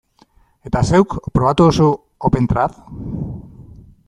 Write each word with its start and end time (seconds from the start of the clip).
Eta 0.69 0.81
zeuk, 0.91 1.13
probatu 1.35 1.67
duzu 1.71 1.91
OpenTrad? 2.31 2.81